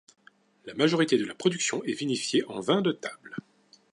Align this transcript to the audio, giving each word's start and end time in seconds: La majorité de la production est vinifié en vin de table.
La 0.65 0.73
majorité 0.73 1.15
de 1.15 1.25
la 1.25 1.35
production 1.35 1.83
est 1.83 1.93
vinifié 1.93 2.43
en 2.45 2.59
vin 2.59 2.81
de 2.81 2.91
table. 2.91 3.35